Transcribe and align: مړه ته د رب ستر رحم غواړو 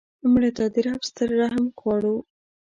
مړه 0.31 0.49
ته 0.57 0.65
د 0.73 0.75
رب 0.85 1.01
ستر 1.09 1.29
رحم 1.41 1.65
غواړو 1.81 2.15